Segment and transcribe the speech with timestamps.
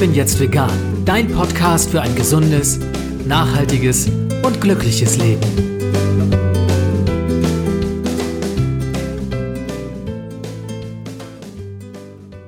[0.00, 1.04] bin jetzt vegan.
[1.04, 2.80] Dein Podcast für ein gesundes,
[3.26, 4.08] nachhaltiges
[4.42, 5.42] und glückliches Leben.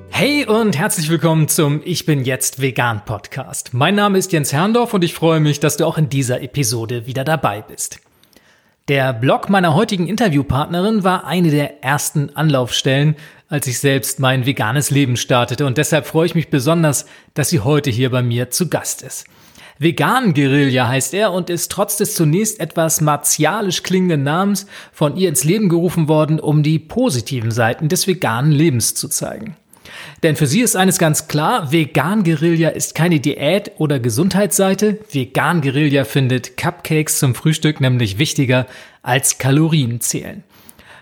[0.09, 3.71] Hey und herzlich willkommen zum Ich bin jetzt vegan Podcast.
[3.75, 7.05] Mein Name ist Jens Herrndorf und ich freue mich, dass du auch in dieser Episode
[7.05, 7.99] wieder dabei bist.
[8.89, 13.15] Der Blog meiner heutigen Interviewpartnerin war eine der ersten Anlaufstellen,
[13.47, 17.61] als ich selbst mein veganes Leben startete und deshalb freue ich mich besonders, dass sie
[17.61, 19.25] heute hier bei mir zu Gast ist.
[19.79, 25.29] Vegan Guerilla heißt er und ist trotz des zunächst etwas martialisch klingenden Namens von ihr
[25.29, 29.55] ins Leben gerufen worden, um die positiven Seiten des veganen Lebens zu zeigen.
[30.23, 34.99] Denn für sie ist eines ganz klar, Vegan Guerilla ist keine Diät- oder Gesundheitsseite.
[35.11, 38.65] Vegan Guerilla findet Cupcakes zum Frühstück nämlich wichtiger
[39.01, 40.43] als Kalorien zählen.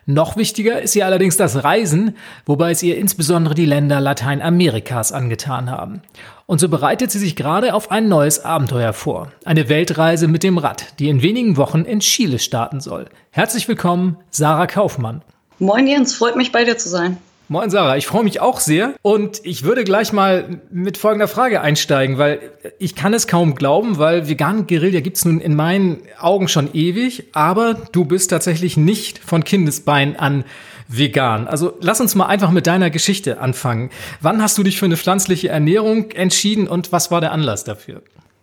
[0.08, 5.70] Noch wichtiger ist ihr allerdings das Reisen, wobei es ihr insbesondere die Länder Lateinamerikas angetan
[5.70, 6.02] haben.
[6.48, 9.32] Und so bereitet sie sich gerade auf ein neues Abenteuer vor.
[9.46, 13.06] Eine Weltreise mit dem Rad, die in wenigen Wochen in Chile starten soll.
[13.30, 15.22] Herzlich willkommen, Sarah Kaufmann.
[15.60, 17.18] Moin Jens, freut mich bei dir zu sein.
[17.52, 21.60] Moin Sarah, ich freue mich auch sehr und ich würde gleich mal mit folgender Frage
[21.60, 22.40] einsteigen, weil
[22.80, 27.26] ich kann es kaum glauben, weil vegan Guerilla gibt's nun in meinen Augen schon ewig,
[27.34, 30.46] aber du bist tatsächlich nicht von Kindesbein an
[30.88, 31.50] vegan.
[31.50, 33.90] Also lass uns mal einfach mit deiner Geschichte anfangen.
[34.22, 38.02] Wann hast du dich für eine pflanzliche Ernährung entschieden und was war der Anlass dafür?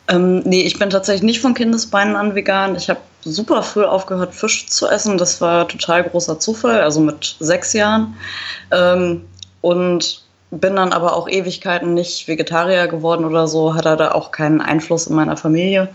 [0.08, 2.76] Ähm, nee, ich bin tatsächlich nicht von Kindesbeinen an vegan.
[2.76, 5.18] Ich habe super früh aufgehört, Fisch zu essen.
[5.18, 8.14] Das war total großer Zufall, also mit sechs Jahren.
[8.72, 9.24] Ähm,
[9.60, 14.62] und bin dann aber auch Ewigkeiten nicht Vegetarier geworden oder so, hatte da auch keinen
[14.62, 15.88] Einfluss in meiner Familie.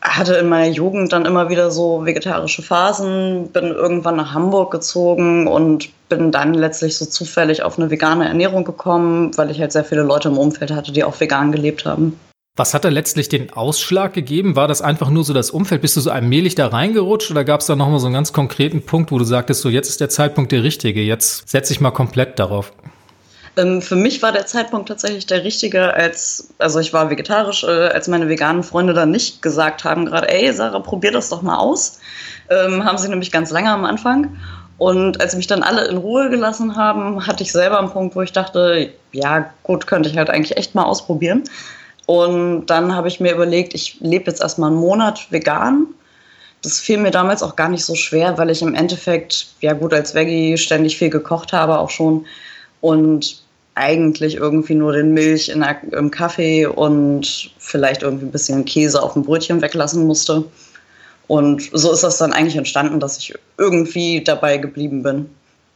[0.00, 5.46] Hatte in meiner Jugend dann immer wieder so vegetarische Phasen, bin irgendwann nach Hamburg gezogen
[5.46, 9.84] und bin dann letztlich so zufällig auf eine vegane Ernährung gekommen, weil ich halt sehr
[9.84, 12.18] viele Leute im Umfeld hatte, die auch vegan gelebt haben.
[12.54, 14.56] Was hat da letztlich den Ausschlag gegeben?
[14.56, 15.80] War das einfach nur so das Umfeld?
[15.80, 18.84] Bist du so allmählich da reingerutscht oder gab es da nochmal so einen ganz konkreten
[18.84, 21.92] Punkt, wo du sagtest, so jetzt ist der Zeitpunkt der richtige, jetzt setze ich mal
[21.92, 22.74] komplett darauf?
[23.56, 27.88] Ähm, für mich war der Zeitpunkt tatsächlich der richtige, als, also ich war vegetarisch, äh,
[27.88, 31.56] als meine veganen Freunde dann nicht gesagt haben, gerade, ey Sarah, probier das doch mal
[31.56, 32.00] aus.
[32.50, 34.36] Ähm, haben sie nämlich ganz lange am Anfang.
[34.76, 38.20] Und als mich dann alle in Ruhe gelassen haben, hatte ich selber einen Punkt, wo
[38.20, 41.44] ich dachte, ja gut, könnte ich halt eigentlich echt mal ausprobieren.
[42.06, 45.86] Und dann habe ich mir überlegt, ich lebe jetzt erstmal einen Monat vegan.
[46.62, 49.92] Das fiel mir damals auch gar nicht so schwer, weil ich im Endeffekt, ja gut,
[49.92, 52.24] als Veggie ständig viel gekocht habe auch schon
[52.80, 53.42] und
[53.74, 59.02] eigentlich irgendwie nur den Milch in der, im Kaffee und vielleicht irgendwie ein bisschen Käse
[59.02, 60.44] auf dem Brötchen weglassen musste.
[61.26, 65.30] Und so ist das dann eigentlich entstanden, dass ich irgendwie dabei geblieben bin.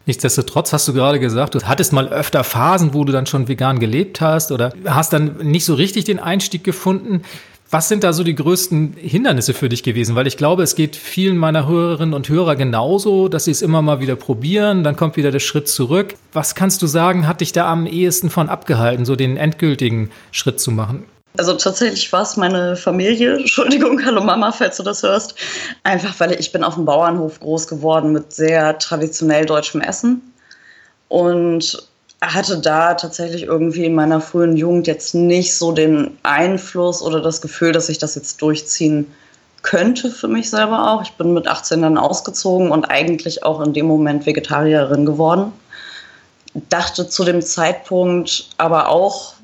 [0.07, 3.81] Nichtsdestotrotz hast du gerade gesagt, du hattest mal öfter Phasen, wo du dann schon vegan
[3.81, 7.23] gelebt hast oder hast dann nicht so richtig den Einstieg gefunden.
[7.71, 10.15] Was sind da so die größten Hindernisse für dich gewesen?
[10.15, 13.83] Weil ich glaube, es geht vielen meiner Hörerinnen und Hörer genauso, dass sie es immer
[13.83, 16.15] mal wieder probieren, dann kommt wieder der Schritt zurück.
[16.33, 20.61] Was kannst du sagen, hat dich da am ehesten von abgehalten, so den endgültigen Schritt
[20.61, 21.03] zu machen?
[21.39, 23.37] Also tatsächlich war es meine Familie.
[23.39, 25.35] Entschuldigung, hallo Mama, falls du das hörst.
[25.83, 30.23] Einfach weil ich bin auf dem Bauernhof groß geworden mit sehr traditionell deutschem Essen
[31.09, 31.89] und
[32.23, 37.41] hatte da tatsächlich irgendwie in meiner frühen Jugend jetzt nicht so den Einfluss oder das
[37.41, 39.07] Gefühl, dass ich das jetzt durchziehen
[39.63, 41.03] könnte für mich selber auch.
[41.03, 45.53] Ich bin mit 18 dann ausgezogen und eigentlich auch in dem Moment Vegetarierin geworden.
[46.71, 49.36] Dachte zu dem Zeitpunkt aber auch,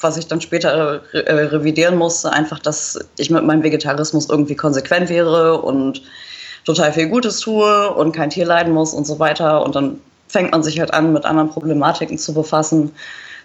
[0.00, 5.08] was ich dann später äh, revidieren musste, einfach, dass ich mit meinem Vegetarismus irgendwie konsequent
[5.08, 6.02] wäre und
[6.64, 9.62] total viel Gutes tue und kein Tier leiden muss und so weiter.
[9.64, 12.92] Und dann fängt man sich halt an, mit anderen Problematiken zu befassen,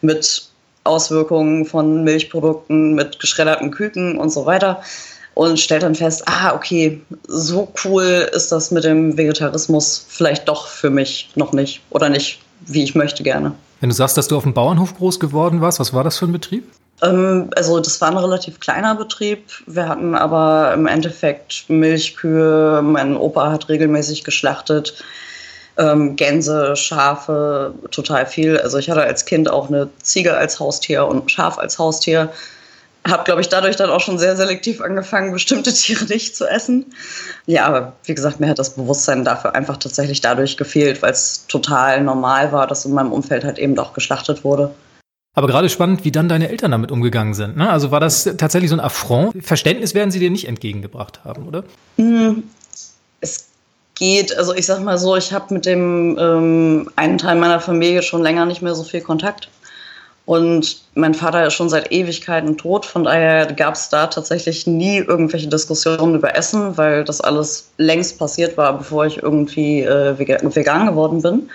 [0.01, 0.49] mit
[0.83, 4.81] Auswirkungen von Milchprodukten, mit geschredderten Küken und so weiter.
[5.33, 10.67] Und stellt dann fest, ah, okay, so cool ist das mit dem Vegetarismus vielleicht doch
[10.67, 13.53] für mich noch nicht oder nicht, wie ich möchte gerne.
[13.79, 16.25] Wenn du sagst, dass du auf dem Bauernhof groß geworden warst, was war das für
[16.25, 16.71] ein Betrieb?
[17.01, 19.63] Ähm, also das war ein relativ kleiner Betrieb.
[19.67, 22.81] Wir hatten aber im Endeffekt Milchkühe.
[22.81, 25.03] Mein Opa hat regelmäßig geschlachtet.
[25.77, 28.57] Ähm, Gänse, Schafe, total viel.
[28.57, 32.31] Also ich hatte als Kind auch eine Ziege als Haustier und ein Schaf als Haustier
[33.07, 36.85] habe, glaube ich, dadurch dann auch schon sehr selektiv angefangen, bestimmte Tiere nicht zu essen.
[37.45, 41.45] Ja, aber wie gesagt, mir hat das Bewusstsein dafür einfach tatsächlich dadurch gefehlt, weil es
[41.47, 44.73] total normal war, dass in meinem Umfeld halt eben doch geschlachtet wurde.
[45.37, 47.57] Aber gerade spannend, wie dann deine Eltern damit umgegangen sind.
[47.57, 47.69] Ne?
[47.69, 49.35] Also war das tatsächlich so ein Affront?
[49.45, 51.65] Verständnis werden sie dir nicht entgegengebracht haben, oder?
[51.97, 52.43] Hm,
[53.19, 53.49] es
[53.95, 58.01] geht, also ich sag mal so, ich habe mit dem ähm, einen Teil meiner Familie
[58.01, 59.49] schon länger nicht mehr so viel Kontakt.
[60.25, 64.97] Und mein Vater ist schon seit Ewigkeiten tot, von daher gab es da tatsächlich nie
[64.97, 70.87] irgendwelche Diskussionen über Essen, weil das alles längst passiert war, bevor ich irgendwie äh, vegan
[70.87, 71.49] geworden bin.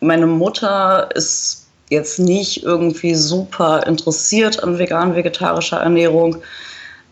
[0.00, 6.38] Meine Mutter ist jetzt nicht irgendwie super interessiert an vegan-vegetarischer Ernährung,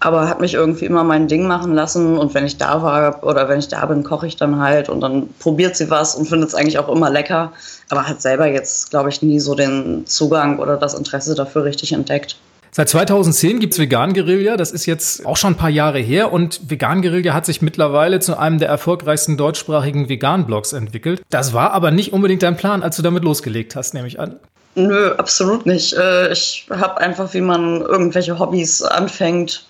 [0.01, 3.49] aber hat mich irgendwie immer mein Ding machen lassen und wenn ich da war oder
[3.49, 6.51] wenn ich da bin, koche ich dann halt und dann probiert sie was und findet
[6.51, 7.53] es eigentlich auch immer lecker,
[7.89, 11.93] aber hat selber jetzt, glaube ich, nie so den Zugang oder das Interesse dafür richtig
[11.93, 12.37] entdeckt.
[12.71, 16.33] Seit 2010 gibt es Vegan Guerilla, das ist jetzt auch schon ein paar Jahre her
[16.33, 21.23] und Vegan Guerilla hat sich mittlerweile zu einem der erfolgreichsten deutschsprachigen Vegan-Blogs entwickelt.
[21.31, 24.39] Das war aber nicht unbedingt dein Plan, als du damit losgelegt hast, nehme ich an.
[24.75, 25.95] Nö, absolut nicht.
[25.95, 29.67] Äh, ich habe einfach, wie man irgendwelche Hobbys anfängt,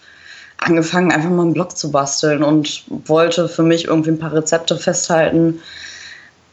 [0.58, 4.76] angefangen, einfach mal einen Blog zu basteln und wollte für mich irgendwie ein paar Rezepte
[4.76, 5.60] festhalten.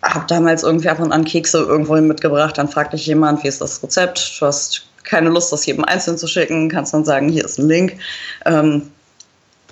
[0.01, 2.57] Habe damals irgendwie ab und an Kekse irgendwo mitgebracht.
[2.57, 4.37] Dann fragte ich jemand, wie ist das Rezept?
[4.39, 6.69] Du hast keine Lust, das jedem einzeln zu schicken.
[6.69, 7.97] Kannst dann sagen, hier ist ein Link.
[8.45, 8.91] Ähm,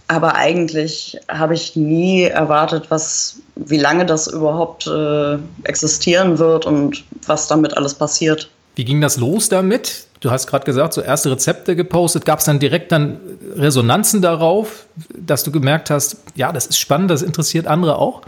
[0.07, 7.03] aber eigentlich habe ich nie erwartet, was, wie lange das überhaupt äh, existieren wird und
[7.25, 8.49] was damit alles passiert.
[8.75, 10.07] Wie ging das los damit?
[10.23, 12.23] Du hast gerade gesagt, so erste Rezepte gepostet.
[12.23, 13.19] Gab es dann direkt dann
[13.57, 18.21] Resonanzen darauf, dass du gemerkt hast, ja, das ist spannend, das interessiert andere auch?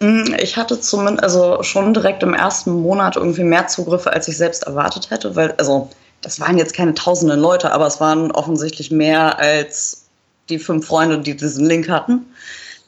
[0.00, 4.38] Mm, ich hatte zumindest also schon direkt im ersten Monat irgendwie mehr Zugriffe, als ich
[4.38, 5.90] selbst erwartet hätte, weil, also
[6.22, 10.06] das waren jetzt keine tausenden Leute, aber es waren offensichtlich mehr als
[10.48, 12.24] die fünf Freunde, die diesen Link hatten.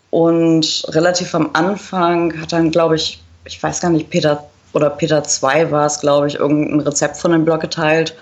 [0.08, 5.22] Und relativ am Anfang hat dann, glaube ich, ich weiß gar nicht, Peter oder Peter
[5.22, 8.14] 2 war es, glaube ich, irgendein Rezept von dem Blog geteilt.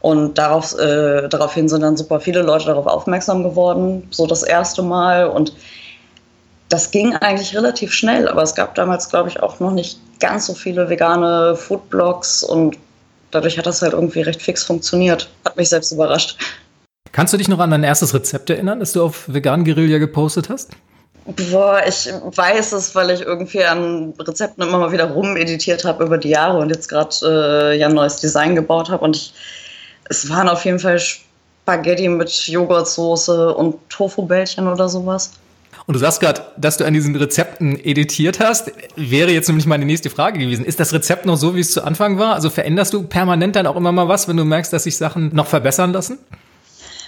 [0.00, 4.82] Und darauf, äh, daraufhin sind dann super viele Leute darauf aufmerksam geworden, so das erste
[4.82, 5.26] Mal.
[5.26, 5.52] Und
[6.70, 10.46] das ging eigentlich relativ schnell, aber es gab damals, glaube ich, auch noch nicht ganz
[10.46, 12.78] so viele vegane Foodblogs und
[13.30, 15.30] dadurch hat das halt irgendwie recht fix funktioniert.
[15.44, 16.36] Hat mich selbst überrascht.
[17.12, 20.48] Kannst du dich noch an dein erstes Rezept erinnern, das du auf Vegan Guerilla gepostet
[20.48, 20.70] hast?
[21.26, 26.18] Boah, ich weiß es, weil ich irgendwie an Rezepten immer mal wieder rumeditiert habe über
[26.18, 29.04] die Jahre und jetzt gerade äh, ja ein neues Design gebaut habe.
[29.04, 29.34] Und ich,
[30.08, 35.32] es waren auf jeden Fall Spaghetti mit Joghurtsoße und Tofu-Bällchen oder sowas.
[35.86, 38.70] Und du sagst gerade, dass du an diesen Rezepten editiert hast.
[38.96, 40.64] Wäre jetzt nämlich meine nächste Frage gewesen.
[40.64, 42.34] Ist das Rezept noch so, wie es zu Anfang war?
[42.34, 45.34] Also veränderst du permanent dann auch immer mal was, wenn du merkst, dass sich Sachen
[45.34, 46.18] noch verbessern lassen?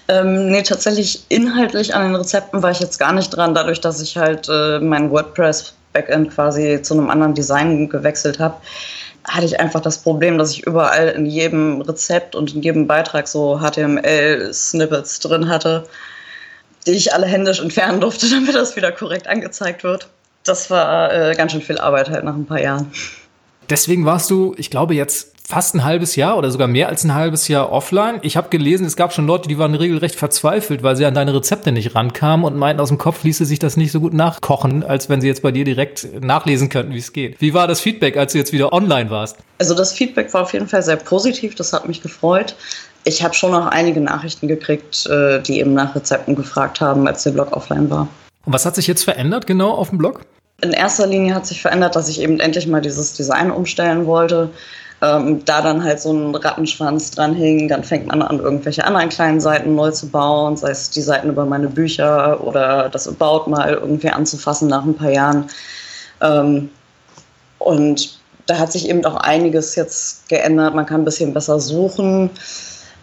[0.09, 4.01] Ähm, nee, tatsächlich inhaltlich an den Rezepten war ich jetzt gar nicht dran, dadurch, dass
[4.01, 8.57] ich halt äh, mein WordPress-Backend quasi zu einem anderen Design gewechselt habe
[9.25, 13.29] hatte ich einfach das Problem, dass ich überall in jedem Rezept und in jedem Beitrag
[13.29, 15.87] so HTML-Snippets drin hatte,
[16.87, 20.09] die ich alle händisch entfernen durfte, damit das wieder korrekt angezeigt wird.
[20.45, 22.91] Das war äh, ganz schön viel Arbeit halt nach ein paar Jahren.
[23.71, 27.15] Deswegen warst du, ich glaube, jetzt fast ein halbes Jahr oder sogar mehr als ein
[27.15, 28.19] halbes Jahr offline.
[28.23, 31.35] Ich habe gelesen, es gab schon Leute, die waren regelrecht verzweifelt, weil sie an deine
[31.35, 34.83] Rezepte nicht rankamen und meinten, aus dem Kopf ließe sich das nicht so gut nachkochen,
[34.85, 37.41] als wenn sie jetzt bei dir direkt nachlesen könnten, wie es geht.
[37.41, 39.37] Wie war das Feedback, als du jetzt wieder online warst?
[39.59, 42.57] Also das Feedback war auf jeden Fall sehr positiv, das hat mich gefreut.
[43.05, 47.25] Ich habe schon noch einige Nachrichten gekriegt, äh, die eben nach Rezepten gefragt haben, als
[47.25, 48.09] der Blog offline war.
[48.45, 50.23] Und was hat sich jetzt verändert genau auf dem Blog?
[50.63, 54.51] In erster Linie hat sich verändert, dass ich eben endlich mal dieses Design umstellen wollte
[55.03, 59.09] ähm, da dann halt so ein Rattenschwanz dran hing, dann fängt man an, irgendwelche anderen
[59.09, 63.51] kleinen Seiten neu zu bauen, sei es die Seiten über meine Bücher oder das About
[63.51, 65.51] mal irgendwie anzufassen nach ein paar Jahren.
[66.21, 66.71] Ähm,
[67.59, 68.17] und
[68.47, 70.75] da hat sich eben auch einiges jetzt geändert.
[70.75, 72.31] Man kann ein bisschen besser suchen.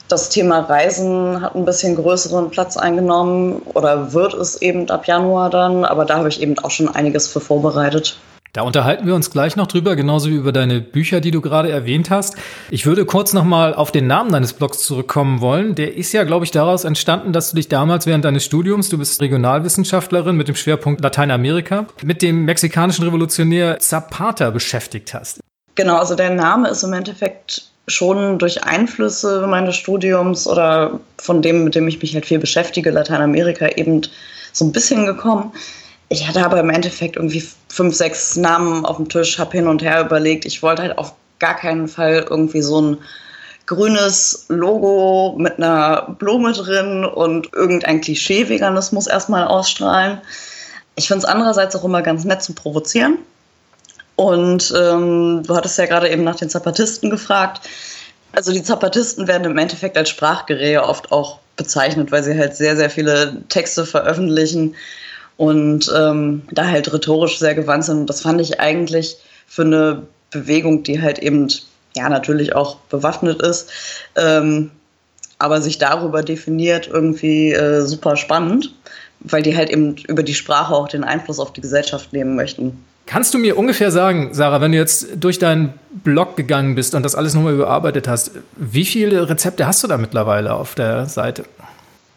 [0.08, 5.50] Das Thema Reisen hat ein bisschen größeren Platz eingenommen oder wird es eben ab Januar
[5.50, 8.18] dann, aber da habe ich eben auch schon einiges für vorbereitet.
[8.51, 11.70] Da unterhalten wir uns gleich noch drüber, genauso wie über deine Bücher, die du gerade
[11.70, 12.36] erwähnt hast.
[12.72, 15.75] Ich würde kurz nochmal auf den Namen deines Blogs zurückkommen wollen.
[15.75, 18.98] Der ist ja, glaube ich, daraus entstanden, dass du dich damals während deines Studiums, du
[18.98, 25.41] bist Regionalwissenschaftlerin mit dem Schwerpunkt Lateinamerika, mit dem mexikanischen Revolutionär Zapata beschäftigt hast.
[25.75, 31.65] Genau, also der Name ist im Endeffekt schon durch Einflüsse meines Studiums oder von dem,
[31.65, 34.01] mit dem ich mich halt viel beschäftige, Lateinamerika eben
[34.53, 35.51] so ein bisschen gekommen.
[36.10, 39.84] Ich hatte aber im Endeffekt irgendwie fünf, sechs Namen auf dem Tisch, habe hin und
[39.84, 40.46] her überlegt.
[40.46, 42.98] Ich wollte halt auf gar keinen Fall irgendwie so ein
[43.68, 50.20] grünes Logo mit einer Blume drin und irgendein Klischee-Veganismus erstmal ausstrahlen.
[50.96, 53.20] Ich finde es andererseits auch immer ganz nett zu provozieren.
[54.16, 57.62] Und ähm, du hattest ja gerade eben nach den Zapatisten gefragt.
[58.32, 62.75] Also die Zapatisten werden im Endeffekt als Sprachgeräte oft auch bezeichnet, weil sie halt sehr,
[62.75, 64.75] sehr viele Texte veröffentlichen,
[65.39, 68.00] und ähm, da halt rhetorisch sehr gewandt sind.
[68.00, 69.15] Und das fand ich eigentlich
[69.48, 71.48] für eine Bewegung, die halt eben
[71.96, 73.69] ja natürlich auch bewaffnet ist,
[74.17, 74.69] ähm,
[75.38, 78.75] aber sich darüber definiert, irgendwie äh, super spannend,
[79.22, 82.77] weil die halt eben über die Sprache auch den Einfluss auf die Gesellschaft nehmen möchten.
[83.05, 87.03] Kannst du mir ungefähr sagen, Sarah, wenn du jetzt durch deinen Blog gegangen bist und
[87.03, 91.46] das alles nochmal überarbeitet hast, wie viele Rezepte hast du da mittlerweile auf der Seite?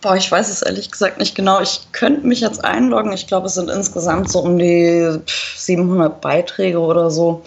[0.02, 1.60] Boah, ich weiß es ehrlich gesagt nicht genau.
[1.60, 3.12] Ich könnte mich jetzt einloggen.
[3.12, 5.18] Ich glaube, es sind insgesamt so um die
[5.56, 7.42] 700 Beiträge oder so.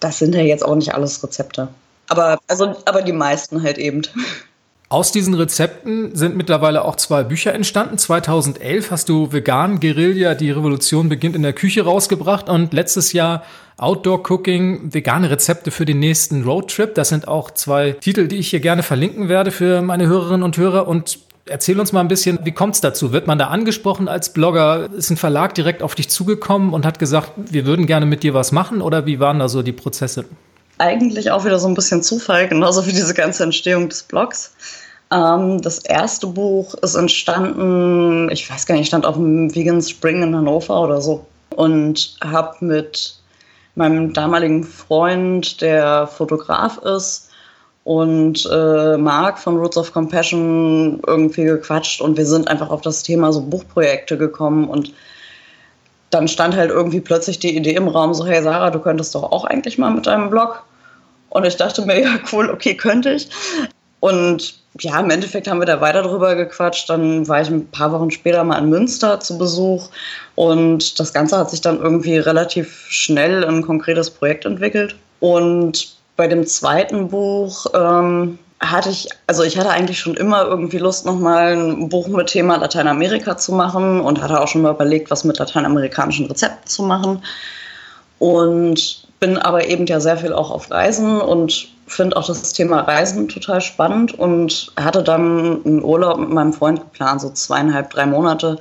[0.00, 1.68] Das sind ja jetzt auch nicht alles Rezepte.
[2.08, 4.02] Aber, also, aber die meisten halt eben.
[4.88, 7.98] Aus diesen Rezepten sind mittlerweile auch zwei Bücher entstanden.
[7.98, 13.42] 2011 hast du Vegan Guerilla, die Revolution beginnt in der Küche rausgebracht und letztes Jahr
[13.78, 16.94] Outdoor Cooking, vegane Rezepte für den nächsten Roadtrip.
[16.94, 20.56] Das sind auch zwei Titel, die ich hier gerne verlinken werde für meine Hörerinnen und
[20.56, 20.86] Hörer.
[20.88, 23.12] Und erzähl uns mal ein bisschen, wie kommt es dazu?
[23.12, 24.88] Wird man da angesprochen als Blogger?
[24.96, 28.34] Ist ein Verlag direkt auf dich zugekommen und hat gesagt, wir würden gerne mit dir
[28.34, 28.82] was machen?
[28.82, 30.26] Oder wie waren da so die Prozesse?
[30.78, 34.54] eigentlich auch wieder so ein bisschen Zufall, genauso wie diese ganze Entstehung des Blogs.
[35.12, 40.22] Ähm, das erste Buch ist entstanden, ich weiß gar nicht, stand auf dem Vegan Spring
[40.22, 41.26] in Hannover oder so.
[41.50, 43.18] Und habe mit
[43.76, 47.25] meinem damaligen Freund, der Fotograf ist,
[47.86, 53.04] und äh, Marc von Roots of Compassion irgendwie gequatscht und wir sind einfach auf das
[53.04, 54.92] Thema so Buchprojekte gekommen und
[56.10, 59.30] dann stand halt irgendwie plötzlich die Idee im Raum, so, hey Sarah, du könntest doch
[59.30, 60.64] auch eigentlich mal mit deinem Blog.
[61.28, 63.28] Und ich dachte mir, ja, cool, okay, könnte ich.
[64.00, 66.90] Und ja, im Endeffekt haben wir da weiter drüber gequatscht.
[66.90, 69.90] Dann war ich ein paar Wochen später mal in Münster zu Besuch.
[70.34, 74.96] Und das Ganze hat sich dann irgendwie relativ schnell in ein konkretes Projekt entwickelt.
[75.20, 80.78] Und bei dem zweiten Buch ähm, hatte ich, also ich hatte eigentlich schon immer irgendwie
[80.78, 85.10] Lust, nochmal ein Buch mit Thema Lateinamerika zu machen und hatte auch schon mal überlegt,
[85.10, 87.22] was mit lateinamerikanischen Rezepten zu machen.
[88.18, 92.80] Und bin aber eben ja sehr viel auch auf Reisen und finde auch das Thema
[92.80, 98.06] Reisen total spannend und hatte dann einen Urlaub mit meinem Freund geplant, so zweieinhalb, drei
[98.06, 98.58] Monate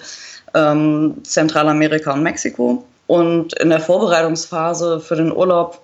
[0.54, 2.84] ähm, Zentralamerika und Mexiko.
[3.08, 5.82] Und in der Vorbereitungsphase für den Urlaub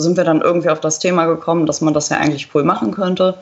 [0.00, 2.92] sind wir dann irgendwie auf das Thema gekommen, dass man das ja eigentlich cool machen
[2.92, 3.34] könnte.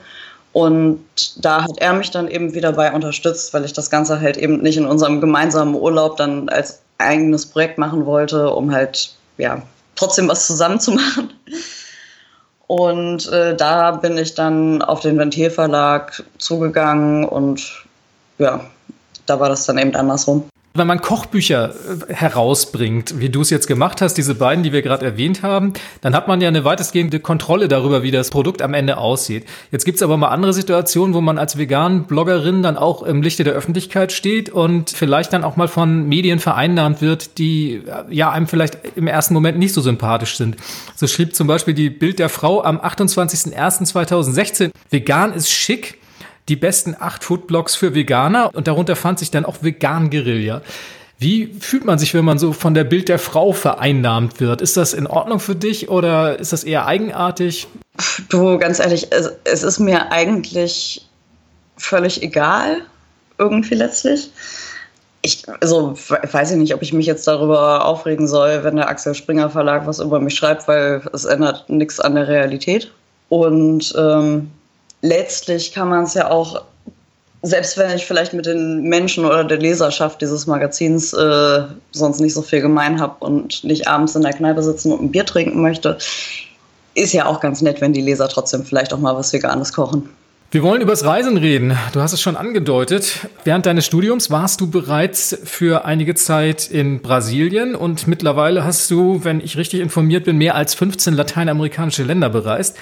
[0.52, 1.00] Und
[1.44, 4.62] da hat er mich dann eben wieder bei unterstützt, weil ich das Ganze halt eben
[4.62, 9.60] nicht in unserem gemeinsamen Urlaub dann als eigenes Projekt machen wollte, um halt ja
[9.96, 11.30] trotzdem was zusammen zu machen.
[12.68, 17.84] Und äh, da bin ich dann auf den Ventilverlag zugegangen und
[18.38, 18.60] ja,
[19.26, 20.48] da war das dann eben andersrum.
[20.76, 21.74] Wenn man Kochbücher
[22.08, 25.72] äh, herausbringt, wie du es jetzt gemacht hast, diese beiden, die wir gerade erwähnt haben,
[26.00, 29.46] dann hat man ja eine weitestgehende Kontrolle darüber, wie das Produkt am Ende aussieht.
[29.70, 33.22] Jetzt gibt es aber mal andere Situationen, wo man als vegan Bloggerin dann auch im
[33.22, 38.14] Lichte der Öffentlichkeit steht und vielleicht dann auch mal von Medien vereinnahmt wird, die äh,
[38.14, 40.56] ja einem vielleicht im ersten Moment nicht so sympathisch sind.
[40.94, 45.98] So schrieb zum Beispiel die Bild der Frau am 28.01.2016, vegan ist schick,
[46.48, 50.62] die besten acht Foodblogs für Veganer und darunter fand sich dann auch Vegan Guerilla.
[51.18, 54.60] Wie fühlt man sich, wenn man so von der Bild der Frau vereinnahmt wird?
[54.60, 57.68] Ist das in Ordnung für dich oder ist das eher eigenartig?
[58.28, 61.06] Du, ganz ehrlich, es, es ist mir eigentlich
[61.78, 62.82] völlig egal,
[63.38, 64.30] irgendwie letztlich.
[65.22, 65.94] Ich, also
[66.30, 69.86] weiß ich nicht, ob ich mich jetzt darüber aufregen soll, wenn der Axel Springer Verlag
[69.86, 72.92] was über mich schreibt, weil es ändert nichts an der Realität.
[73.30, 74.50] Und ähm,
[75.06, 76.62] letztlich kann man es ja auch,
[77.42, 82.34] selbst wenn ich vielleicht mit den Menschen oder der Leserschaft dieses Magazins äh, sonst nicht
[82.34, 85.62] so viel gemein habe und nicht abends in der Kneipe sitzen und ein Bier trinken
[85.62, 85.98] möchte,
[86.94, 90.08] ist ja auch ganz nett, wenn die Leser trotzdem vielleicht auch mal was Veganes kochen.
[90.52, 91.76] Wir wollen übers Reisen reden.
[91.92, 93.26] Du hast es schon angedeutet.
[93.44, 99.24] Während deines Studiums warst du bereits für einige Zeit in Brasilien und mittlerweile hast du,
[99.24, 102.76] wenn ich richtig informiert bin, mehr als 15 lateinamerikanische Länder bereist.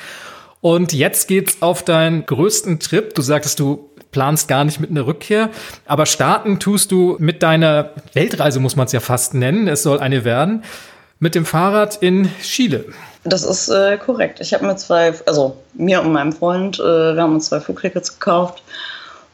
[0.64, 3.14] Und jetzt geht's auf deinen größten Trip.
[3.14, 5.50] Du sagtest, du planst gar nicht mit einer Rückkehr,
[5.85, 9.68] aber starten tust du mit deiner Weltreise, muss man es ja fast nennen.
[9.68, 10.64] Es soll eine werden.
[11.18, 12.87] Mit dem Fahrrad in Chile.
[13.25, 14.40] Das ist äh, korrekt.
[14.40, 18.18] Ich habe mir zwei, also mir und meinem Freund, äh, wir haben uns zwei Flugtickets
[18.18, 18.62] gekauft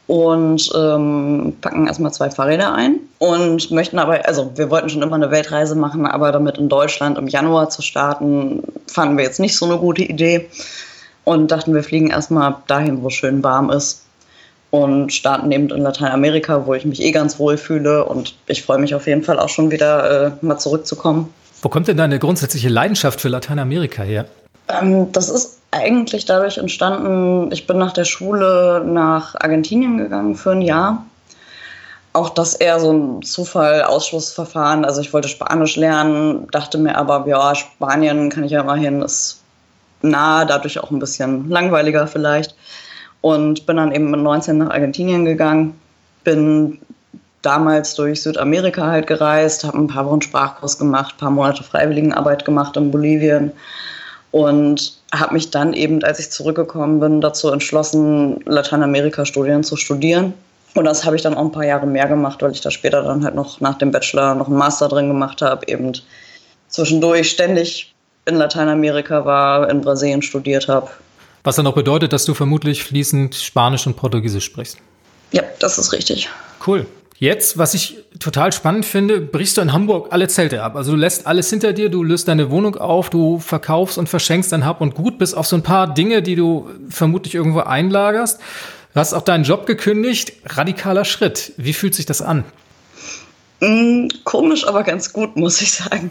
[0.07, 5.15] und ähm, packen erstmal zwei Fahrräder ein und möchten aber, also wir wollten schon immer
[5.15, 9.55] eine Weltreise machen, aber damit in Deutschland im Januar zu starten, fanden wir jetzt nicht
[9.55, 10.49] so eine gute Idee
[11.23, 14.05] und dachten, wir fliegen erstmal dahin, wo es schön warm ist
[14.71, 18.79] und starten eben in Lateinamerika, wo ich mich eh ganz wohl fühle und ich freue
[18.79, 21.31] mich auf jeden Fall auch schon wieder äh, mal zurückzukommen.
[21.61, 24.25] Wo kommt denn deine grundsätzliche Leidenschaft für Lateinamerika her?
[24.67, 30.51] Ähm, das ist eigentlich dadurch entstanden, ich bin nach der Schule nach Argentinien gegangen für
[30.51, 31.05] ein Jahr.
[32.13, 34.83] Auch das eher so ein Zufall, Ausschlussverfahren.
[34.83, 39.40] Also ich wollte Spanisch lernen, dachte mir aber, ja, Spanien kann ich ja immerhin, ist
[40.03, 42.55] nah, dadurch auch ein bisschen langweiliger vielleicht.
[43.21, 45.79] Und bin dann eben mit 19 nach Argentinien gegangen,
[46.23, 46.79] bin
[47.41, 52.45] damals durch Südamerika halt gereist, habe ein paar Wochen Sprachkurs gemacht, ein paar Monate Freiwilligenarbeit
[52.45, 53.51] gemacht in Bolivien
[54.31, 60.33] und habe mich dann eben, als ich zurückgekommen bin, dazu entschlossen, Lateinamerika-Studien zu studieren.
[60.73, 63.03] Und das habe ich dann auch ein paar Jahre mehr gemacht, weil ich da später
[63.03, 65.91] dann halt noch nach dem Bachelor noch einen Master drin gemacht habe, eben
[66.69, 67.90] zwischendurch ständig
[68.25, 70.89] in Lateinamerika war, in Brasilien studiert habe.
[71.43, 74.77] Was dann auch bedeutet, dass du vermutlich fließend Spanisch und Portugiesisch sprichst.
[75.31, 76.29] Ja, das ist richtig.
[76.65, 76.85] Cool.
[77.17, 80.75] Jetzt, was ich total spannend finde, brichst du in Hamburg alle Zelte ab.
[80.75, 84.51] Also du lässt alles hinter dir, du löst deine Wohnung auf, du verkaufst und verschenkst
[84.51, 88.39] dein Hab und Gut, bis auf so ein paar Dinge, die du vermutlich irgendwo einlagerst.
[88.93, 90.33] Du hast auch deinen Job gekündigt.
[90.47, 91.53] Radikaler Schritt.
[91.57, 92.43] Wie fühlt sich das an?
[93.59, 96.09] Mm, komisch, aber ganz gut, muss ich sagen.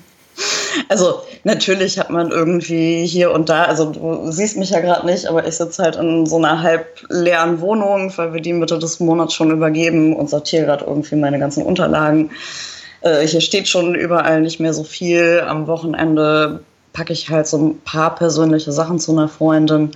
[0.88, 5.26] Also natürlich hat man irgendwie hier und da, also du siehst mich ja gerade nicht,
[5.26, 9.00] aber ich sitze halt in so einer halb leeren Wohnung, weil wir die Mitte des
[9.00, 12.30] Monats schon übergeben und sortiere gerade irgendwie meine ganzen Unterlagen.
[13.02, 15.42] Äh, hier steht schon überall nicht mehr so viel.
[15.46, 16.60] Am Wochenende
[16.92, 19.90] packe ich halt so ein paar persönliche Sachen zu einer Freundin.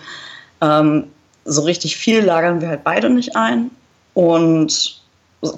[0.61, 1.05] Ähm,
[1.45, 3.71] so richtig viel lagern wir halt beide nicht ein
[4.15, 5.01] und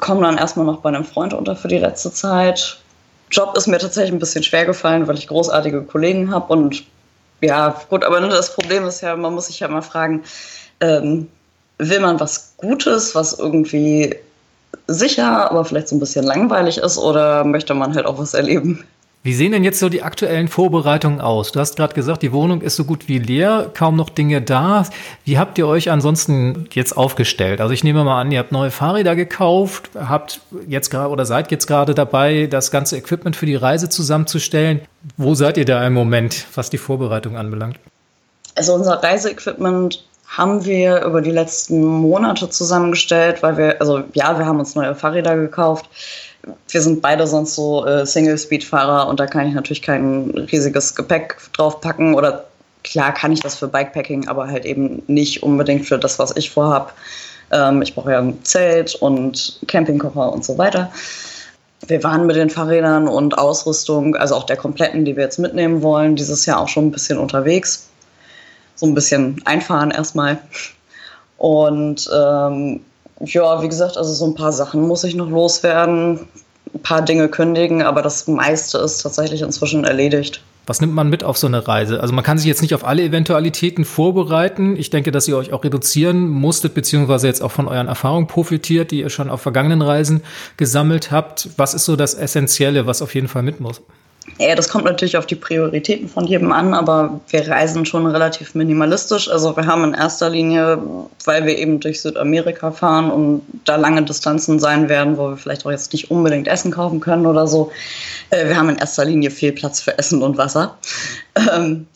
[0.01, 2.79] kommen dann erstmal noch bei einem Freund unter für die letzte Zeit
[3.31, 6.85] Job ist mir tatsächlich ein bisschen schwer gefallen, weil ich großartige Kollegen habe und
[7.41, 10.25] ja, gut, aber das Problem ist ja, man muss sich ja mal fragen,
[10.81, 11.29] ähm,
[11.79, 14.17] will man was Gutes, was irgendwie
[14.87, 18.85] sicher, aber vielleicht so ein bisschen langweilig ist oder möchte man halt auch was erleben?
[19.27, 21.51] Wie sehen denn jetzt so die aktuellen Vorbereitungen aus?
[21.51, 24.87] Du hast gerade gesagt, die Wohnung ist so gut wie leer, kaum noch Dinge da.
[25.25, 27.61] Wie habt ihr euch ansonsten jetzt aufgestellt?
[27.61, 31.51] Also ich nehme mal an, ihr habt neue Fahrräder gekauft, habt jetzt gerade oder seid
[31.51, 34.83] jetzt gerade dabei, das ganze Equipment für die Reise zusammenzustellen.
[35.17, 37.81] Wo seid ihr da im Moment, was die Vorbereitung anbelangt?
[38.55, 44.47] Also unser Reiseequipment haben wir über die letzten Monate zusammengestellt, weil wir, also ja, wir
[44.47, 45.89] haben uns neue Fahrräder gekauft
[46.69, 51.37] wir sind beide sonst so äh, Single-Speed-Fahrer und da kann ich natürlich kein riesiges Gepäck
[51.53, 52.45] draufpacken oder
[52.85, 56.51] klar kann ich das für Bikepacking, aber halt eben nicht unbedingt für das, was ich
[56.51, 56.95] vorhab.
[57.51, 60.91] Ähm, ich brauche ja ein Zelt und Campingkocher und so weiter.
[61.87, 65.83] Wir waren mit den Fahrrädern und Ausrüstung, also auch der kompletten, die wir jetzt mitnehmen
[65.83, 67.89] wollen, dieses Jahr auch schon ein bisschen unterwegs.
[68.77, 70.39] So ein bisschen einfahren erstmal.
[71.39, 72.81] Und ähm,
[73.21, 76.21] ja, wie gesagt, also so ein paar Sachen muss ich noch loswerden,
[76.75, 80.43] ein paar Dinge kündigen, aber das meiste ist tatsächlich inzwischen erledigt.
[80.67, 82.01] Was nimmt man mit auf so eine Reise?
[82.01, 84.77] Also man kann sich jetzt nicht auf alle Eventualitäten vorbereiten.
[84.77, 88.91] Ich denke, dass ihr euch auch reduzieren musstet, beziehungsweise jetzt auch von euren Erfahrungen profitiert,
[88.91, 90.23] die ihr schon auf vergangenen Reisen
[90.57, 91.51] gesammelt habt.
[91.57, 93.81] Was ist so das Essentielle, was auf jeden Fall mit muss?
[94.39, 98.55] Ja, das kommt natürlich auf die Prioritäten von jedem an, aber wir reisen schon relativ
[98.55, 99.31] minimalistisch.
[99.31, 100.79] Also wir haben in erster Linie,
[101.25, 105.65] weil wir eben durch Südamerika fahren und da lange Distanzen sein werden, wo wir vielleicht
[105.65, 107.71] auch jetzt nicht unbedingt Essen kaufen können oder so,
[108.31, 110.77] äh, wir haben in erster Linie viel Platz für Essen und Wasser.
[111.55, 111.87] Ähm,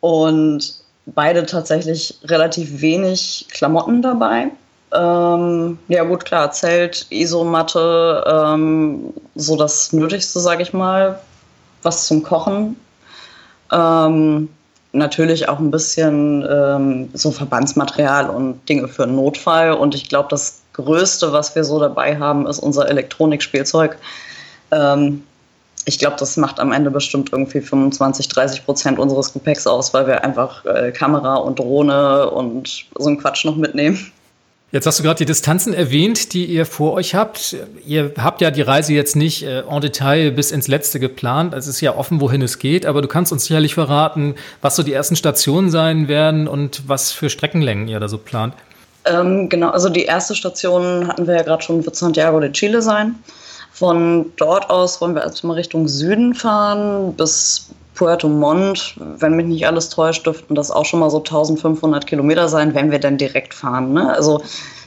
[0.00, 0.74] und
[1.06, 4.48] beide tatsächlich relativ wenig Klamotten dabei.
[4.92, 11.18] Ähm, ja gut, klar, Zelt, Isomatte, ähm, so das Nötigste, sage ich mal
[11.82, 12.76] was zum Kochen.
[13.72, 14.48] Ähm,
[14.92, 19.72] natürlich auch ein bisschen ähm, so Verbandsmaterial und Dinge für einen Notfall.
[19.72, 23.96] Und ich glaube, das Größte, was wir so dabei haben, ist unser Elektronikspielzeug.
[24.70, 25.22] Ähm,
[25.84, 30.06] ich glaube, das macht am Ende bestimmt irgendwie 25, 30 Prozent unseres Gepäcks aus, weil
[30.06, 34.12] wir einfach äh, Kamera und Drohne und so einen Quatsch noch mitnehmen.
[34.72, 37.54] Jetzt hast du gerade die Distanzen erwähnt, die ihr vor euch habt.
[37.86, 41.52] Ihr habt ja die Reise jetzt nicht äh, en Detail bis ins Letzte geplant.
[41.52, 44.82] Es ist ja offen, wohin es geht, aber du kannst uns sicherlich verraten, was so
[44.82, 48.54] die ersten Stationen sein werden und was für Streckenlängen ihr da so plant.
[49.04, 52.80] Ähm, genau, also die erste Station hatten wir ja gerade schon, wird Santiago de Chile
[52.80, 53.16] sein.
[53.72, 59.66] Von dort aus wollen wir erstmal Richtung Süden fahren bis Puerto Montt, wenn mich nicht
[59.66, 63.52] alles täuscht, dürften das auch schon mal so 1500 Kilometer sein, wenn wir dann direkt
[63.52, 63.92] fahren.
[63.92, 64.12] Ne?
[64.14, 64.42] Also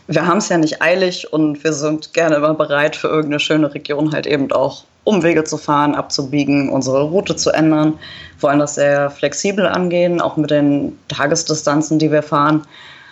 [0.08, 3.74] wir haben es ja nicht eilig und wir sind gerne immer bereit, für irgendeine schöne
[3.74, 7.94] Region halt eben auch Umwege zu fahren, abzubiegen, unsere Route zu ändern.
[8.40, 12.66] Wollen das sehr flexibel angehen, auch mit den Tagesdistanzen, die wir fahren.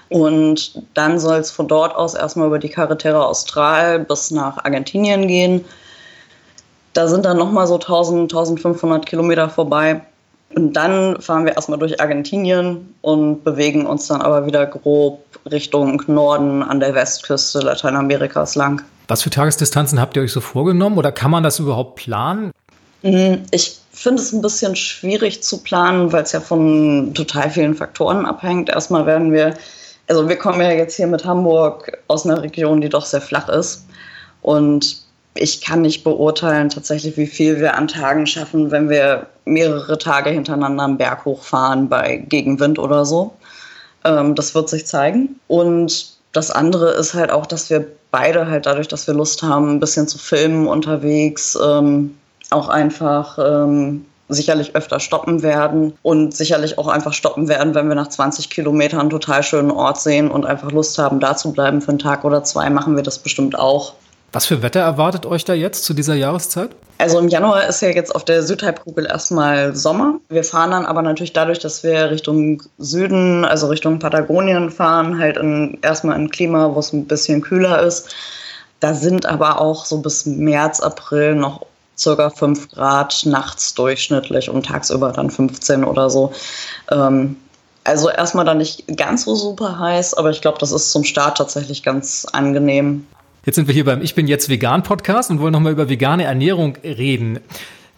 [0.10, 5.27] Und dann soll es von dort aus erstmal über die Carretera Austral bis nach Argentinien
[5.27, 5.65] gehen
[6.93, 10.01] da sind dann nochmal so 1000, 1500 Kilometer vorbei.
[10.56, 16.01] Und dann fahren wir erstmal durch Argentinien und bewegen uns dann aber wieder grob Richtung
[16.08, 18.84] Norden an der Westküste Lateinamerikas lang.
[19.08, 22.51] Was für Tagesdistanzen habt ihr euch so vorgenommen oder kann man das überhaupt planen?
[23.01, 27.75] Hm, ich finde es ein bisschen schwierig zu planen, weil es ja von total vielen
[27.75, 28.69] Faktoren abhängt.
[28.69, 29.56] Erstmal werden wir,
[30.08, 33.49] also wir kommen ja jetzt hier mit Hamburg aus einer Region, die doch sehr flach
[33.49, 33.86] ist.
[34.41, 35.02] Und
[35.35, 40.29] ich kann nicht beurteilen tatsächlich, wie viel wir an Tagen schaffen, wenn wir mehrere Tage
[40.29, 43.33] hintereinander einen Berg hochfahren bei Gegenwind oder so.
[44.03, 45.39] Ähm, das wird sich zeigen.
[45.47, 49.71] Und das andere ist halt auch, dass wir beide halt dadurch, dass wir Lust haben,
[49.71, 52.15] ein bisschen zu filmen unterwegs, ähm,
[52.51, 57.95] auch einfach ähm, sicherlich öfter stoppen werden und sicherlich auch einfach stoppen werden, wenn wir
[57.95, 61.81] nach 20 Kilometern einen total schönen Ort sehen und einfach Lust haben, da zu bleiben
[61.81, 63.93] für einen Tag oder zwei, machen wir das bestimmt auch.
[64.33, 66.71] Was für Wetter erwartet euch da jetzt zu dieser Jahreszeit?
[66.97, 70.19] Also im Januar ist ja jetzt auf der Südhalbkugel erstmal Sommer.
[70.29, 75.37] Wir fahren dann aber natürlich dadurch, dass wir Richtung Süden, also Richtung Patagonien fahren, halt
[75.37, 78.15] in, erstmal ein Klima, wo es ein bisschen kühler ist.
[78.79, 84.65] Da sind aber auch so bis März, April noch circa 5 Grad nachts durchschnittlich und
[84.65, 86.33] tagsüber dann 15 oder so.
[86.89, 87.37] Ähm,
[87.83, 91.37] also erstmal dann nicht ganz so super heiß, aber ich glaube, das ist zum Start
[91.37, 93.05] tatsächlich ganz angenehm.
[93.45, 96.23] Jetzt sind wir hier beim Ich bin jetzt vegan Podcast und wollen nochmal über vegane
[96.23, 97.39] Ernährung reden.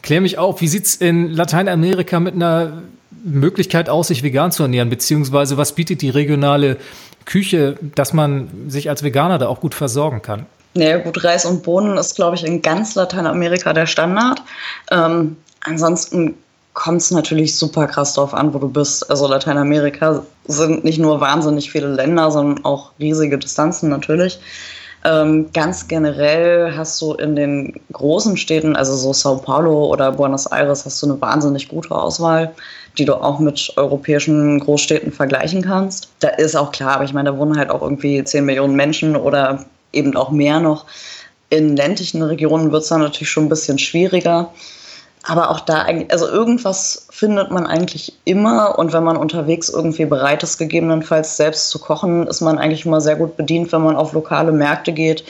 [0.01, 2.81] Klär mich auf, wie sieht es in Lateinamerika mit einer
[3.23, 4.89] Möglichkeit aus, sich vegan zu ernähren?
[4.89, 6.77] Beziehungsweise was bietet die regionale
[7.25, 10.47] Küche, dass man sich als Veganer da auch gut versorgen kann?
[10.73, 14.41] Naja, gut, Reis und Bohnen ist, glaube ich, in ganz Lateinamerika der Standard.
[14.89, 16.33] Ähm, ansonsten
[16.73, 19.11] kommt es natürlich super krass drauf an, wo du bist.
[19.11, 24.39] Also Lateinamerika sind nicht nur wahnsinnig viele Länder, sondern auch riesige Distanzen natürlich.
[25.05, 30.47] Ähm, ganz generell hast du in den großen Städten, also so Sao Paulo oder Buenos
[30.47, 32.55] Aires, hast du eine wahnsinnig gute Auswahl,
[32.97, 36.09] die du auch mit europäischen Großstädten vergleichen kannst.
[36.21, 39.15] Da ist auch klar, aber ich meine, da wohnen halt auch irgendwie 10 Millionen Menschen
[39.15, 39.63] oder
[39.93, 40.85] eben auch mehr noch.
[41.51, 44.49] In ländlichen Regionen wird es dann natürlich schon ein bisschen schwieriger.
[45.27, 48.77] Aber auch da, also irgendwas findet man eigentlich immer.
[48.77, 53.01] Und wenn man unterwegs irgendwie bereit ist, gegebenenfalls selbst zu kochen, ist man eigentlich immer
[53.01, 55.23] sehr gut bedient, wenn man auf lokale Märkte geht.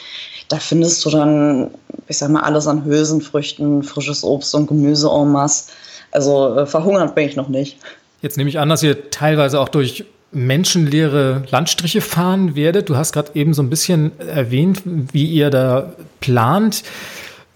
[0.50, 1.72] Da findest du dann,
[2.10, 5.72] ich sag mal, alles an Hülsenfrüchten, frisches Obst und Gemüse en masse.
[6.12, 7.78] Also äh, verhungert bin ich noch nicht.
[8.22, 12.90] Jetzt nehme ich an, dass ihr teilweise auch durch menschenleere Landstriche fahren werdet.
[12.90, 16.84] Du hast gerade eben so ein bisschen erwähnt, wie ihr da plant.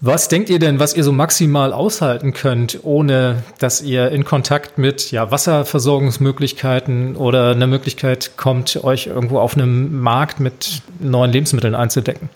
[0.02, 4.78] Was denkt ihr denn, was ihr so maximal aushalten könnt, ohne dass ihr in Kontakt
[4.78, 11.74] mit ja, Wasserversorgungsmöglichkeiten oder einer Möglichkeit kommt, euch irgendwo auf einem Markt mit neuen Lebensmitteln
[11.74, 12.30] einzudecken?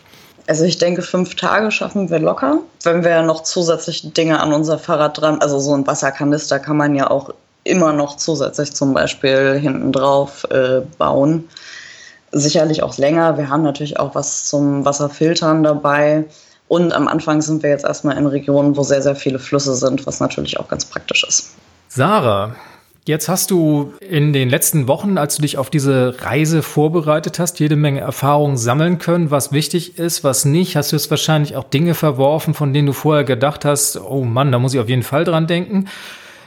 [0.46, 2.58] Also ich denke, fünf Tage schaffen wir locker.
[2.82, 6.94] Wenn wir noch zusätzliche Dinge an unser Fahrrad dran, also so ein Wasserkanister kann man
[6.94, 7.30] ja auch
[7.64, 11.48] immer noch zusätzlich zum Beispiel hinten drauf äh, bauen.
[12.30, 13.38] Sicherlich auch länger.
[13.38, 16.26] Wir haben natürlich auch was zum Wasserfiltern dabei.
[16.68, 20.06] Und am Anfang sind wir jetzt erstmal in Regionen, wo sehr, sehr viele Flüsse sind,
[20.06, 21.54] was natürlich auch ganz praktisch ist.
[21.88, 22.56] Sarah,
[23.06, 27.60] Jetzt hast du in den letzten Wochen, als du dich auf diese Reise vorbereitet hast,
[27.60, 30.74] jede Menge Erfahrungen sammeln können, was wichtig ist, was nicht.
[30.74, 34.52] Hast du jetzt wahrscheinlich auch Dinge verworfen, von denen du vorher gedacht hast, oh Mann,
[34.52, 35.88] da muss ich auf jeden Fall dran denken.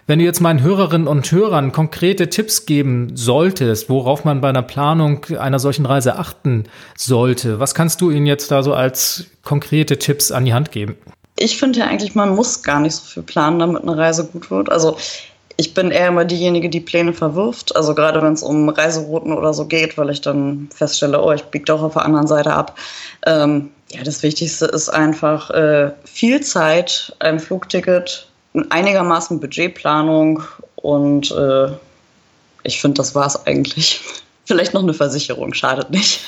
[0.10, 4.62] Wenn du jetzt meinen Hörerinnen und Hörern konkrete Tipps geben solltest, worauf man bei einer
[4.62, 6.64] Planung einer solchen Reise achten
[6.96, 10.96] sollte, was kannst du ihnen jetzt da so als konkrete Tipps an die Hand geben?
[11.38, 14.50] Ich finde ja eigentlich, man muss gar nicht so viel planen, damit eine Reise gut
[14.50, 14.72] wird.
[14.72, 14.96] Also
[15.58, 17.76] ich bin eher immer diejenige, die Pläne verwirft.
[17.76, 21.44] Also gerade wenn es um Reiserouten oder so geht, weil ich dann feststelle, oh, ich
[21.44, 22.78] biege doch auf der anderen Seite ab.
[23.26, 28.30] Ähm, ja, das Wichtigste ist einfach äh, viel Zeit, ein Flugticket
[28.72, 30.44] einigermaßen Budgetplanung
[30.76, 31.70] und äh,
[32.64, 34.02] ich finde, das war es eigentlich.
[34.46, 36.22] Vielleicht noch eine Versicherung, schadet nicht.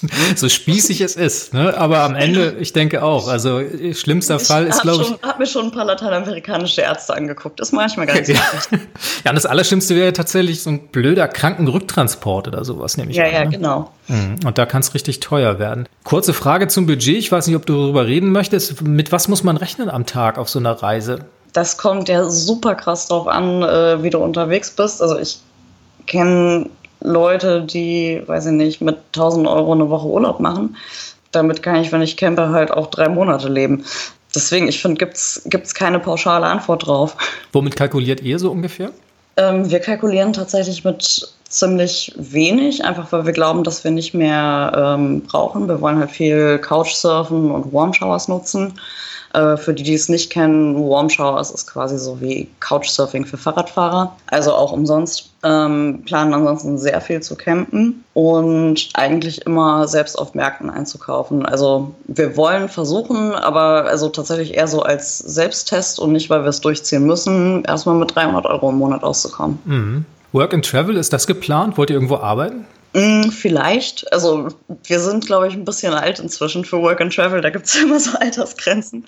[0.36, 1.76] so spießig es ist, ne?
[1.76, 3.60] aber am Ende, ich denke auch, also
[3.92, 5.10] schlimmster ich Fall ist, glaube ich.
[5.10, 8.36] Ich habe mir schon ein paar lateinamerikanische Ärzte angeguckt, das ist manchmal ganz ja.
[9.24, 13.16] ja, und das Allerschlimmste wäre tatsächlich so ein blöder Krankenrücktransport oder sowas, nämlich.
[13.16, 13.50] Ja, an, ja, ne?
[13.50, 13.92] genau.
[14.08, 14.36] Mhm.
[14.44, 15.88] Und da kann es richtig teuer werden.
[16.04, 18.82] Kurze Frage zum Budget, ich weiß nicht, ob du darüber reden möchtest.
[18.82, 21.26] Mit was muss man rechnen am Tag auf so einer Reise?
[21.56, 25.00] Das kommt ja super krass drauf an, äh, wie du unterwegs bist.
[25.00, 25.38] Also ich
[26.06, 26.68] kenne
[27.00, 30.76] Leute, die, weiß ich nicht, mit 1000 Euro eine Woche Urlaub machen.
[31.32, 33.84] Damit kann ich, wenn ich campe, halt auch drei Monate leben.
[34.34, 37.16] Deswegen, ich finde, gibt es keine pauschale Antwort drauf.
[37.52, 38.90] Womit kalkuliert ihr so ungefähr?
[39.38, 41.26] Ähm, wir kalkulieren tatsächlich mit
[41.58, 45.68] ziemlich wenig, einfach weil wir glauben, dass wir nicht mehr ähm, brauchen.
[45.68, 48.74] Wir wollen halt viel Couchsurfen und Warm Showers nutzen.
[49.36, 53.36] Äh, für die, die es nicht kennen, Warm Showers ist quasi so wie Couchsurfing für
[53.36, 55.30] Fahrradfahrer, also auch umsonst.
[55.42, 61.44] Ähm, planen ansonsten sehr viel zu campen und eigentlich immer selbst auf Märkten einzukaufen.
[61.44, 66.48] Also wir wollen versuchen, aber also tatsächlich eher so als Selbsttest und nicht, weil wir
[66.48, 69.58] es durchziehen müssen, erstmal mit 300 Euro im Monat auszukommen.
[69.66, 70.04] Mhm.
[70.36, 71.78] Work and Travel, ist das geplant?
[71.78, 72.66] Wollt ihr irgendwo arbeiten?
[72.92, 74.12] Mm, vielleicht.
[74.12, 74.48] Also
[74.84, 77.40] wir sind, glaube ich, ein bisschen alt inzwischen für Work and Travel.
[77.40, 79.06] Da gibt es immer so Altersgrenzen.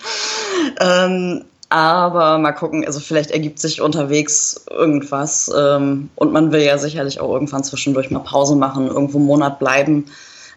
[0.79, 5.51] Ähm, aber mal gucken, also vielleicht ergibt sich unterwegs irgendwas.
[5.55, 9.59] Ähm, und man will ja sicherlich auch irgendwann zwischendurch mal Pause machen, irgendwo einen Monat
[9.59, 10.05] bleiben.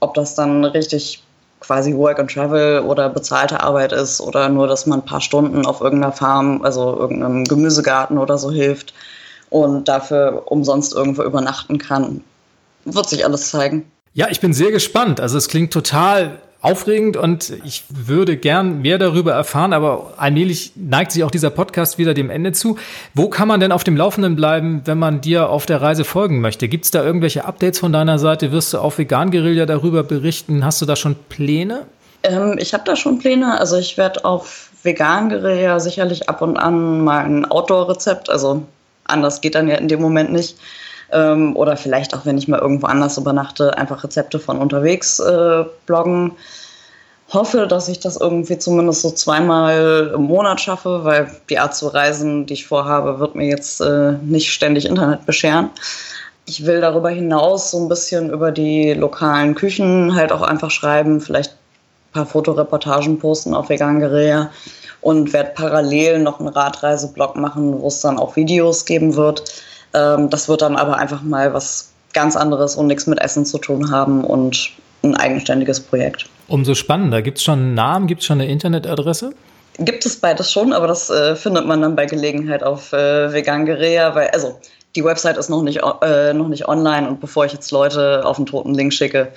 [0.00, 1.22] Ob das dann richtig
[1.60, 5.66] quasi Work and Travel oder bezahlte Arbeit ist oder nur, dass man ein paar Stunden
[5.66, 8.94] auf irgendeiner Farm, also irgendeinem Gemüsegarten oder so hilft
[9.52, 12.22] und dafür umsonst irgendwo übernachten kann
[12.84, 13.84] wird sich alles zeigen.
[14.14, 15.20] Ja, ich bin sehr gespannt.
[15.20, 21.10] Also es klingt total aufregend und ich würde gern mehr darüber erfahren, aber allmählich neigt
[21.10, 22.76] sich auch dieser Podcast wieder dem Ende zu.
[23.14, 26.40] Wo kann man denn auf dem Laufenden bleiben, wenn man dir auf der Reise folgen
[26.40, 26.68] möchte?
[26.68, 28.52] Gibt es da irgendwelche Updates von deiner Seite?
[28.52, 30.64] Wirst du auf Vegan Guerilla darüber berichten?
[30.64, 31.86] Hast du da schon Pläne?
[32.22, 33.58] Ähm, ich habe da schon Pläne.
[33.58, 38.62] Also ich werde auf Vegan Guerilla sicherlich ab und an mal ein Outdoor-Rezept, also
[39.04, 40.56] anders geht dann ja in dem Moment nicht,
[41.12, 45.64] ähm, oder vielleicht auch, wenn ich mal irgendwo anders übernachte, einfach Rezepte von unterwegs äh,
[45.86, 46.32] bloggen.
[47.32, 51.88] Hoffe, dass ich das irgendwie zumindest so zweimal im Monat schaffe, weil die Art zu
[51.88, 55.70] reisen, die ich vorhabe, wird mir jetzt äh, nicht ständig Internet bescheren.
[56.44, 61.20] Ich will darüber hinaus so ein bisschen über die lokalen Küchen halt auch einfach schreiben,
[61.20, 64.50] vielleicht ein paar Fotoreportagen posten auf Vegan Guerilla
[65.02, 69.42] und werde parallel noch einen Radreiseblog machen, wo es dann auch Videos geben wird
[69.94, 73.58] ähm, das wird dann aber einfach mal was ganz anderes und nichts mit Essen zu
[73.58, 74.70] tun haben und
[75.02, 76.26] ein eigenständiges Projekt.
[76.48, 77.22] Umso spannender.
[77.22, 78.06] Gibt es schon einen Namen?
[78.06, 79.32] Gibt es schon eine Internetadresse?
[79.78, 84.14] Gibt es beides schon, aber das äh, findet man dann bei Gelegenheit auf äh, Vegangerea,
[84.14, 84.58] weil, also
[84.94, 88.36] die Website ist noch nicht, äh, noch nicht online und bevor ich jetzt Leute auf
[88.36, 89.32] einen toten Link schicke,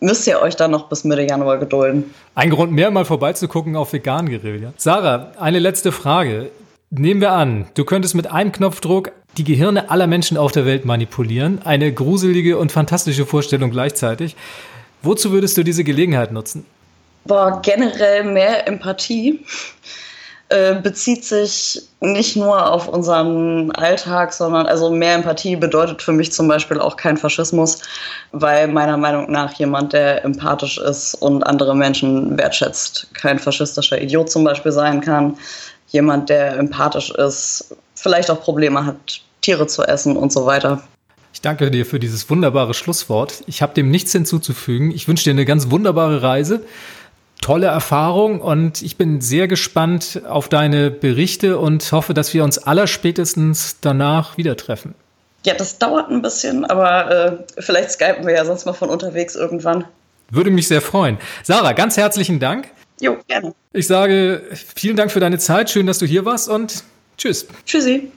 [0.00, 2.14] müsst ihr euch dann noch bis Mitte Januar gedulden.
[2.34, 4.72] Ein Grund mehr, mal vorbeizugucken auf Vegan Guerilla.
[4.76, 6.50] Sarah, eine letzte Frage.
[6.90, 10.84] Nehmen wir an, du könntest mit einem Knopfdruck die Gehirne aller Menschen auf der Welt
[10.84, 11.60] manipulieren.
[11.64, 14.36] Eine gruselige und fantastische Vorstellung gleichzeitig.
[15.02, 16.66] Wozu würdest du diese Gelegenheit nutzen?
[17.24, 19.40] Boah, generell mehr Empathie
[20.50, 26.32] äh, bezieht sich nicht nur auf unseren Alltag, sondern also mehr Empathie bedeutet für mich
[26.32, 27.78] zum Beispiel auch kein Faschismus,
[28.32, 34.28] weil meiner Meinung nach jemand, der empathisch ist und andere Menschen wertschätzt, kein faschistischer Idiot
[34.28, 35.36] zum Beispiel sein kann.
[35.90, 40.82] Jemand, der empathisch ist, vielleicht auch Probleme hat, Tiere zu essen und so weiter.
[41.32, 43.44] Ich danke dir für dieses wunderbare Schlusswort.
[43.46, 44.90] Ich habe dem nichts hinzuzufügen.
[44.90, 46.64] Ich wünsche dir eine ganz wunderbare Reise,
[47.40, 52.58] tolle Erfahrung und ich bin sehr gespannt auf deine Berichte und hoffe, dass wir uns
[52.58, 54.94] allerspätestens danach wieder treffen.
[55.46, 59.34] Ja, das dauert ein bisschen, aber äh, vielleicht skypen wir ja sonst mal von unterwegs
[59.34, 59.84] irgendwann.
[60.30, 61.18] Würde mich sehr freuen.
[61.42, 62.68] Sarah, ganz herzlichen Dank.
[63.00, 63.54] Jo, gerne.
[63.72, 65.70] Ich sage vielen Dank für deine Zeit.
[65.70, 66.84] Schön, dass du hier warst und
[67.16, 67.46] tschüss.
[67.64, 68.12] Tschüssi.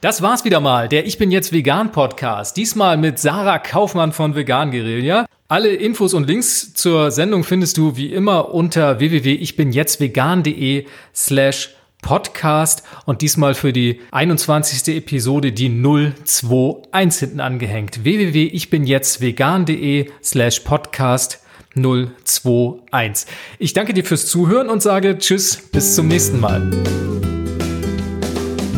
[0.00, 2.56] Das war's wieder mal, der Ich bin jetzt vegan Podcast.
[2.56, 5.26] Diesmal mit Sarah Kaufmann von Vegan Guerilla.
[5.52, 13.20] Alle Infos und Links zur Sendung findest du wie immer unter www.ichbinjetztvegan.de slash Podcast und
[13.20, 14.96] diesmal für die 21.
[14.96, 18.02] Episode die 021 hinten angehängt.
[18.02, 21.42] www.ichbinjetztvegan.de slash Podcast
[21.74, 23.28] 021.
[23.58, 26.70] Ich danke dir fürs Zuhören und sage Tschüss, bis zum nächsten Mal.